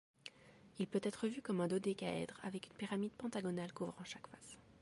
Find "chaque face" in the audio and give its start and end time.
4.03-4.57